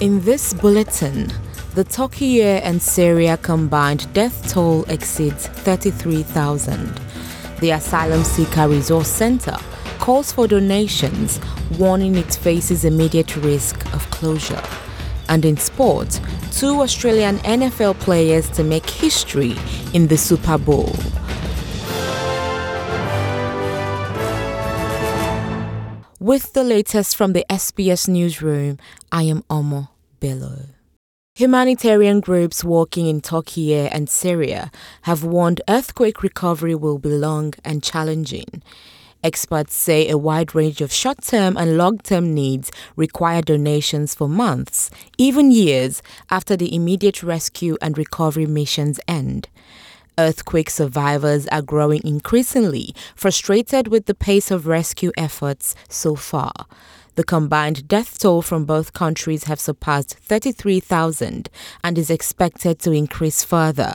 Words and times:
In 0.00 0.20
this 0.20 0.54
bulletin, 0.54 1.32
the 1.74 1.82
Turkey 1.82 2.40
and 2.40 2.80
Syria 2.80 3.36
combined 3.36 4.06
death 4.14 4.48
toll 4.48 4.84
exceeds 4.84 5.48
33,000. 5.48 7.00
The 7.58 7.72
Asylum 7.72 8.22
Seeker 8.22 8.68
Resource 8.68 9.08
Center 9.08 9.56
calls 9.98 10.30
for 10.30 10.46
donations, 10.46 11.40
warning 11.80 12.14
it 12.14 12.32
faces 12.32 12.84
immediate 12.84 13.34
risk 13.38 13.92
of 13.92 14.08
closure. 14.12 14.62
And 15.28 15.44
in 15.44 15.56
sport, 15.56 16.20
two 16.52 16.80
Australian 16.80 17.38
NFL 17.38 17.98
players 17.98 18.48
to 18.50 18.62
make 18.62 18.88
history 18.88 19.56
in 19.94 20.06
the 20.06 20.16
Super 20.16 20.58
Bowl. 20.58 20.94
With 26.20 26.52
the 26.52 26.62
latest 26.64 27.16
from 27.16 27.32
the 27.32 27.46
SBS 27.48 28.06
newsroom, 28.06 28.78
I 29.10 29.22
am 29.22 29.42
Omo 29.44 29.88
Bello. 30.20 30.66
Humanitarian 31.34 32.20
groups 32.20 32.64
working 32.64 33.06
in 33.06 33.20
Turkey 33.20 33.74
and 33.76 34.10
Syria 34.10 34.72
have 35.02 35.22
warned 35.22 35.60
earthquake 35.68 36.22
recovery 36.22 36.74
will 36.74 36.98
be 36.98 37.10
long 37.10 37.54
and 37.64 37.82
challenging. 37.82 38.62
Experts 39.22 39.74
say 39.74 40.08
a 40.08 40.18
wide 40.18 40.54
range 40.54 40.80
of 40.80 40.92
short 40.92 41.22
term 41.22 41.56
and 41.56 41.76
long 41.76 41.98
term 41.98 42.34
needs 42.34 42.70
require 42.96 43.42
donations 43.42 44.14
for 44.14 44.28
months, 44.28 44.90
even 45.16 45.50
years, 45.50 46.02
after 46.30 46.56
the 46.56 46.74
immediate 46.74 47.22
rescue 47.22 47.76
and 47.80 47.96
recovery 47.96 48.46
missions 48.46 48.98
end. 49.06 49.48
Earthquake 50.18 50.70
survivors 50.70 51.46
are 51.48 51.62
growing 51.62 52.00
increasingly 52.04 52.92
frustrated 53.14 53.86
with 53.86 54.06
the 54.06 54.14
pace 54.14 54.50
of 54.50 54.66
rescue 54.66 55.12
efforts 55.16 55.76
so 55.88 56.16
far. 56.16 56.66
The 57.18 57.24
combined 57.24 57.88
death 57.88 58.20
toll 58.20 58.42
from 58.42 58.64
both 58.64 58.92
countries 58.92 59.42
have 59.50 59.58
surpassed 59.58 60.14
33,000 60.20 61.50
and 61.82 61.98
is 61.98 62.10
expected 62.10 62.78
to 62.78 62.92
increase 62.92 63.42
further. 63.42 63.94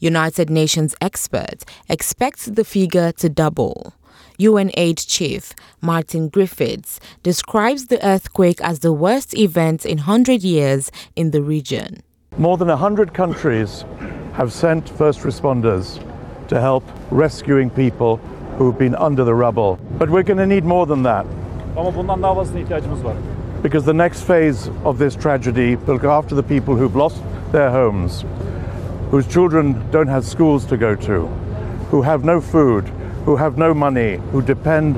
United 0.00 0.50
Nations 0.50 0.94
experts 1.00 1.64
expect 1.88 2.56
the 2.56 2.66
figure 2.66 3.10
to 3.12 3.30
double. 3.30 3.94
UN 4.36 4.70
aid 4.74 4.98
chief 4.98 5.54
Martin 5.80 6.28
Griffiths 6.28 7.00
describes 7.22 7.86
the 7.86 8.06
earthquake 8.06 8.60
as 8.60 8.80
the 8.80 8.92
worst 8.92 9.32
event 9.32 9.86
in 9.86 10.00
100 10.00 10.42
years 10.42 10.90
in 11.16 11.30
the 11.30 11.40
region. 11.40 12.02
More 12.36 12.58
than 12.58 12.68
100 12.68 13.14
countries 13.14 13.86
have 14.34 14.52
sent 14.52 14.90
first 14.90 15.20
responders 15.20 16.04
to 16.48 16.60
help 16.60 16.84
rescuing 17.10 17.70
people 17.70 18.18
who've 18.58 18.76
been 18.76 18.94
under 18.96 19.24
the 19.24 19.34
rubble. 19.34 19.78
But 19.92 20.10
we're 20.10 20.22
going 20.22 20.36
to 20.36 20.46
need 20.46 20.66
more 20.66 20.84
than 20.84 21.02
that. 21.04 21.24
Ama 21.76 21.96
bundan 21.96 22.22
daha 22.22 22.34
fazlasına 22.34 22.60
ihtiyacımız 22.60 23.04
var. 23.04 23.14
Because 23.64 23.92
the 23.92 23.98
next 23.98 24.26
phase 24.26 24.70
of 24.84 24.98
this 24.98 25.14
tragedy 25.14 25.76
will 25.76 25.98
go 25.98 26.10
after 26.10 26.36
the 26.36 26.42
people 26.42 26.74
who've 26.74 26.98
lost 26.98 27.16
their 27.52 27.70
homes, 27.70 28.24
whose 29.10 29.28
children 29.30 29.76
don't 29.92 30.08
have 30.08 30.22
schools 30.22 30.66
to 30.68 30.76
go 30.76 30.96
to, 30.96 31.28
who 31.90 32.02
have 32.02 32.24
no 32.24 32.40
food, 32.40 32.84
who 33.26 33.36
have 33.36 33.58
no 33.58 33.74
money, 33.74 34.20
who 34.32 34.42
depend 34.42 34.96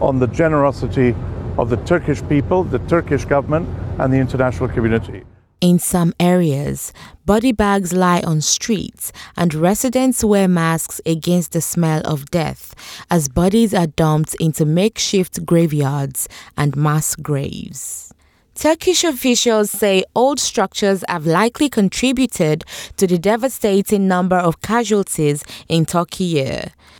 on 0.00 0.18
the 0.18 0.26
generosity 0.26 1.14
of 1.58 1.70
the 1.70 1.76
Turkish 1.76 2.22
people, 2.28 2.64
the 2.64 2.78
Turkish 2.88 3.24
government, 3.24 3.68
and 3.98 4.12
the 4.12 4.18
international 4.18 4.68
community. 4.68 5.21
In 5.62 5.78
some 5.78 6.12
areas, 6.18 6.92
body 7.24 7.52
bags 7.52 7.92
lie 7.92 8.20
on 8.22 8.40
streets 8.40 9.12
and 9.36 9.54
residents 9.54 10.24
wear 10.24 10.48
masks 10.48 11.00
against 11.06 11.52
the 11.52 11.60
smell 11.60 12.02
of 12.04 12.32
death 12.32 12.74
as 13.08 13.28
bodies 13.28 13.72
are 13.72 13.86
dumped 13.86 14.34
into 14.40 14.64
makeshift 14.66 15.46
graveyards 15.46 16.28
and 16.56 16.74
mass 16.74 17.14
graves. 17.14 18.12
Turkish 18.56 19.04
officials 19.04 19.70
say 19.70 20.02
old 20.16 20.40
structures 20.40 21.04
have 21.08 21.26
likely 21.26 21.68
contributed 21.68 22.64
to 22.96 23.06
the 23.06 23.16
devastating 23.16 24.08
number 24.08 24.36
of 24.36 24.62
casualties 24.62 25.44
in 25.68 25.86
Turkey, 25.86 26.44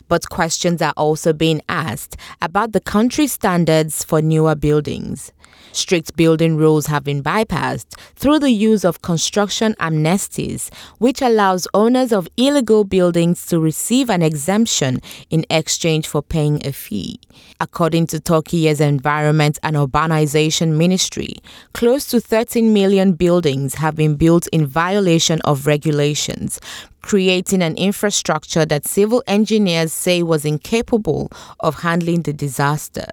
but 0.06 0.30
questions 0.30 0.80
are 0.80 0.94
also 0.96 1.32
being 1.32 1.60
asked 1.68 2.16
about 2.40 2.70
the 2.70 2.80
country's 2.80 3.32
standards 3.32 4.04
for 4.04 4.22
newer 4.22 4.54
buildings. 4.54 5.32
Strict 5.72 6.16
building 6.16 6.56
rules 6.56 6.86
have 6.86 7.04
been 7.04 7.22
bypassed 7.22 7.98
through 8.14 8.38
the 8.38 8.50
use 8.50 8.84
of 8.84 9.02
construction 9.02 9.74
amnesties, 9.80 10.72
which 10.98 11.22
allows 11.22 11.66
owners 11.72 12.12
of 12.12 12.28
illegal 12.36 12.84
buildings 12.84 13.46
to 13.46 13.58
receive 13.58 14.10
an 14.10 14.22
exemption 14.22 15.00
in 15.30 15.44
exchange 15.50 16.06
for 16.06 16.22
paying 16.22 16.64
a 16.66 16.72
fee. 16.72 17.18
According 17.60 18.08
to 18.08 18.20
Turkey's 18.20 18.80
Environment 18.80 19.58
and 19.62 19.76
Urbanization 19.76 20.76
Ministry, 20.76 21.36
close 21.72 22.06
to 22.08 22.20
13 22.20 22.72
million 22.72 23.12
buildings 23.12 23.74
have 23.74 23.96
been 23.96 24.16
built 24.16 24.46
in 24.48 24.66
violation 24.66 25.40
of 25.42 25.66
regulations, 25.66 26.60
creating 27.02 27.62
an 27.62 27.76
infrastructure 27.76 28.64
that 28.66 28.86
civil 28.86 29.22
engineers 29.26 29.92
say 29.92 30.22
was 30.22 30.44
incapable 30.44 31.30
of 31.60 31.80
handling 31.80 32.22
the 32.22 32.32
disaster. 32.32 33.06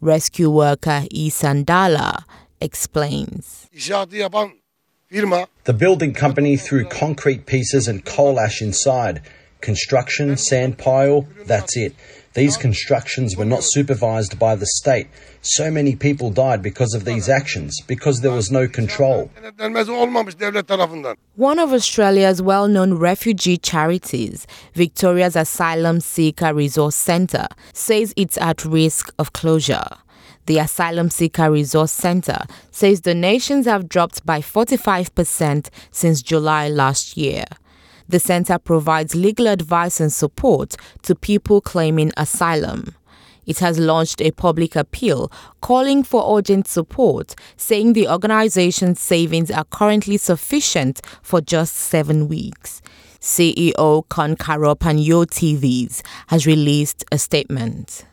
Rescue 0.00 0.50
worker 0.50 1.04
Isandala 1.12 2.24
explains. 2.60 3.68
The 5.64 5.74
building 5.76 6.14
company 6.14 6.56
threw 6.56 6.84
concrete 6.84 7.46
pieces 7.46 7.88
and 7.88 8.04
coal 8.04 8.38
ash 8.38 8.62
inside. 8.62 9.22
Construction, 9.60 10.36
sand 10.36 10.78
pile, 10.78 11.26
that's 11.46 11.76
it. 11.76 11.94
These 12.38 12.56
constructions 12.56 13.36
were 13.36 13.44
not 13.44 13.64
supervised 13.64 14.38
by 14.38 14.54
the 14.54 14.64
state. 14.64 15.08
So 15.42 15.72
many 15.72 15.96
people 15.96 16.30
died 16.30 16.62
because 16.62 16.94
of 16.94 17.04
these 17.04 17.28
actions, 17.28 17.80
because 17.88 18.20
there 18.20 18.30
was 18.30 18.52
no 18.52 18.68
control. 18.68 19.28
One 21.34 21.58
of 21.58 21.72
Australia's 21.72 22.40
well 22.40 22.68
known 22.68 22.94
refugee 22.94 23.56
charities, 23.56 24.46
Victoria's 24.74 25.34
Asylum 25.34 25.98
Seeker 25.98 26.54
Resource 26.54 26.94
Centre, 26.94 27.48
says 27.72 28.14
it's 28.16 28.38
at 28.38 28.64
risk 28.64 29.12
of 29.18 29.32
closure. 29.32 29.88
The 30.46 30.58
Asylum 30.58 31.10
Seeker 31.10 31.50
Resource 31.50 31.90
Center 31.90 32.38
says 32.70 33.00
donations 33.00 33.66
have 33.66 33.88
dropped 33.88 34.24
by 34.24 34.40
45% 34.42 35.70
since 35.90 36.22
July 36.22 36.68
last 36.68 37.16
year. 37.16 37.46
The 38.08 38.18
center 38.18 38.58
provides 38.58 39.14
legal 39.14 39.46
advice 39.46 40.00
and 40.00 40.12
support 40.12 40.76
to 41.02 41.14
people 41.14 41.60
claiming 41.60 42.12
asylum. 42.16 42.94
It 43.46 43.60
has 43.60 43.78
launched 43.78 44.20
a 44.20 44.30
public 44.30 44.76
appeal 44.76 45.32
calling 45.62 46.02
for 46.02 46.38
urgent 46.38 46.68
support, 46.68 47.34
saying 47.56 47.94
the 47.94 48.08
organization's 48.08 49.00
savings 49.00 49.50
are 49.50 49.64
currently 49.64 50.18
sufficient 50.18 51.00
for 51.22 51.40
just 51.40 51.74
seven 51.74 52.28
weeks. 52.28 52.82
CEO 53.20 54.08
Kon 54.08 54.36
Karapanagiotidis 54.36 56.02
has 56.28 56.46
released 56.46 57.04
a 57.10 57.18
statement. 57.18 58.04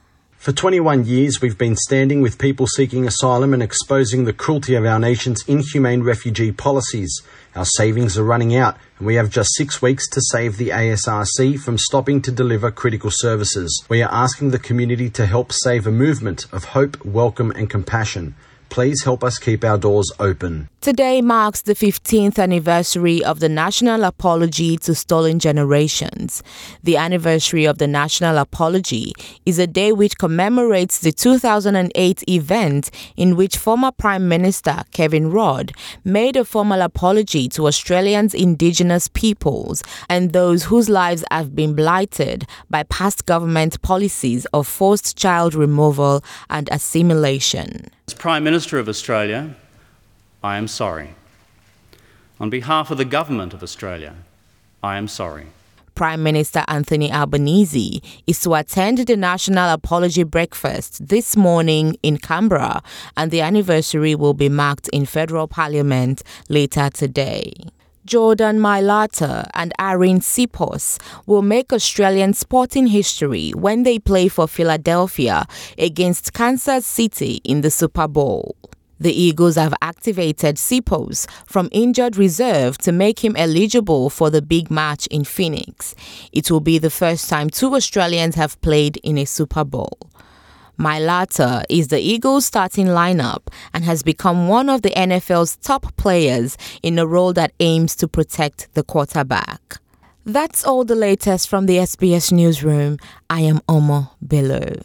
For 0.45 0.51
21 0.51 1.05
years, 1.05 1.41
we've 1.41 1.57
been 1.57 1.75
standing 1.75 2.21
with 2.21 2.37
people 2.37 2.67
seeking 2.67 3.07
asylum 3.07 3.51
and 3.51 3.63
exposing 3.63 4.25
the 4.25 4.31
cruelty 4.31 4.75
of 4.75 4.85
our 4.85 4.99
nation's 4.99 5.43
inhumane 5.47 6.03
refugee 6.03 6.51
policies. 6.51 7.23
Our 7.55 7.65
savings 7.65 8.15
are 8.15 8.23
running 8.23 8.55
out, 8.55 8.77
and 8.99 9.07
we 9.07 9.15
have 9.15 9.31
just 9.31 9.55
six 9.55 9.81
weeks 9.81 10.07
to 10.11 10.21
save 10.21 10.57
the 10.57 10.69
ASRC 10.69 11.59
from 11.59 11.79
stopping 11.79 12.21
to 12.21 12.31
deliver 12.31 12.69
critical 12.69 13.09
services. 13.11 13.83
We 13.89 14.03
are 14.03 14.13
asking 14.13 14.51
the 14.51 14.59
community 14.59 15.09
to 15.09 15.25
help 15.25 15.51
save 15.51 15.87
a 15.87 15.91
movement 15.91 16.45
of 16.53 16.65
hope, 16.65 17.03
welcome, 17.03 17.49
and 17.49 17.67
compassion. 17.67 18.35
Please 18.75 19.05
help 19.05 19.23
us 19.23 19.39
keep 19.39 19.63
our 19.63 19.77
doors 19.77 20.11
open. 20.19 20.67
Today 20.81 21.21
marks 21.21 21.61
the 21.61 21.75
15th 21.75 22.37
anniversary 22.37 23.23
of 23.23 23.39
the 23.39 23.47
National 23.47 24.03
Apology 24.03 24.75
to 24.79 24.93
Stolen 24.93 25.39
Generations. 25.39 26.43
The 26.83 26.97
anniversary 26.97 27.63
of 27.63 27.77
the 27.77 27.87
National 27.87 28.37
Apology 28.37 29.13
is 29.45 29.59
a 29.59 29.65
day 29.65 29.93
which 29.93 30.17
commemorates 30.17 30.99
the 30.99 31.13
2008 31.13 32.27
event 32.27 32.91
in 33.15 33.37
which 33.37 33.55
former 33.55 33.93
Prime 33.93 34.27
Minister 34.27 34.83
Kevin 34.91 35.31
Rudd 35.31 35.71
made 36.03 36.35
a 36.35 36.43
formal 36.43 36.81
apology 36.81 37.47
to 37.47 37.67
Australians' 37.67 38.33
Indigenous 38.33 39.07
peoples 39.07 39.83
and 40.09 40.33
those 40.33 40.65
whose 40.65 40.89
lives 40.89 41.23
have 41.31 41.55
been 41.55 41.75
blighted 41.75 42.45
by 42.69 42.83
past 42.83 43.25
government 43.25 43.81
policies 43.81 44.45
of 44.47 44.67
forced 44.67 45.17
child 45.17 45.55
removal 45.55 46.21
and 46.49 46.67
assimilation. 46.73 47.89
As 48.07 48.13
Prime 48.13 48.43
Minister 48.43 48.77
of 48.77 48.87
Australia, 48.87 49.55
I 50.43 50.57
am 50.57 50.67
sorry. 50.67 51.15
On 52.39 52.51
behalf 52.51 52.91
of 52.91 52.99
the 52.99 53.05
Government 53.05 53.51
of 53.51 53.63
Australia, 53.63 54.13
I 54.83 54.97
am 54.97 55.07
sorry. 55.07 55.47
Prime 55.95 56.21
Minister 56.21 56.63
Anthony 56.67 57.11
Albanese 57.11 58.03
is 58.27 58.41
to 58.41 58.53
attend 58.53 58.99
the 58.99 59.17
National 59.17 59.73
Apology 59.73 60.21
Breakfast 60.21 61.07
this 61.07 61.35
morning 61.35 61.97
in 62.03 62.17
Canberra, 62.19 62.83
and 63.17 63.31
the 63.31 63.41
anniversary 63.41 64.13
will 64.13 64.35
be 64.35 64.49
marked 64.49 64.87
in 64.89 65.07
federal 65.07 65.47
parliament 65.47 66.21
later 66.47 66.91
today. 66.91 67.53
Jordan 68.05 68.59
Mailata 68.59 69.49
and 69.55 69.73
Arryn 69.79 70.21
Siposs 70.21 70.99
will 71.25 71.41
make 71.41 71.73
Australian 71.73 72.33
sporting 72.33 72.87
history 72.87 73.49
when 73.51 73.81
they 73.81 73.97
play 73.97 74.27
for 74.27 74.47
Philadelphia 74.47 75.45
against 75.79 76.31
Kansas 76.31 76.85
City 76.85 77.41
in 77.43 77.61
the 77.61 77.71
Super 77.71 78.07
Bowl. 78.07 78.55
The 78.99 79.11
Eagles 79.11 79.55
have 79.55 79.73
activated 79.81 80.55
Siposs 80.55 81.27
from 81.47 81.67
injured 81.71 82.15
reserve 82.15 82.77
to 82.79 82.91
make 82.91 83.23
him 83.23 83.35
eligible 83.35 84.09
for 84.09 84.29
the 84.29 84.41
big 84.41 84.69
match 84.69 85.07
in 85.07 85.23
Phoenix. 85.23 85.95
It 86.31 86.49
will 86.49 86.61
be 86.61 86.77
the 86.77 86.91
first 86.91 87.27
time 87.27 87.49
two 87.49 87.75
Australians 87.75 88.35
have 88.35 88.61
played 88.61 88.97
in 88.97 89.17
a 89.17 89.25
Super 89.25 89.63
Bowl. 89.63 89.97
Mailata 90.77 91.63
is 91.69 91.87
the 91.87 91.99
Eagles 91.99 92.45
starting 92.45 92.87
lineup 92.87 93.47
and 93.73 93.83
has 93.83 94.03
become 94.03 94.47
one 94.47 94.69
of 94.69 94.81
the 94.81 94.91
NFL's 94.91 95.55
top 95.57 95.95
players 95.97 96.57
in 96.83 96.99
a 96.99 97.07
role 97.07 97.33
that 97.33 97.53
aims 97.59 97.95
to 97.97 98.07
protect 98.07 98.73
the 98.73 98.83
quarterback. 98.83 99.77
That's 100.25 100.65
all 100.65 100.83
the 100.83 100.95
latest 100.95 101.47
from 101.47 101.67
the 101.67 101.77
SBS 101.77 102.31
newsroom. 102.31 102.97
I 103.29 103.41
am 103.41 103.59
Omo 103.69 104.09
Bello. 104.21 104.81